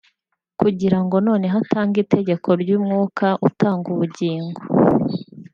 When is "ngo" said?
1.03-1.15